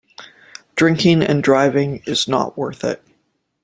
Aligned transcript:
Drinking 0.75 1.21
and 1.21 1.43
driving 1.43 2.01
is 2.07 2.27
not 2.27 2.57
worth 2.57 2.83
it. 2.83 3.03